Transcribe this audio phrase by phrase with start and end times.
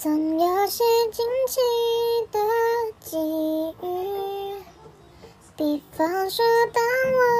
[0.00, 1.58] 总有些惊奇
[2.30, 2.38] 的
[3.00, 3.18] 际
[3.82, 4.62] 遇
[5.56, 7.37] 比方说当我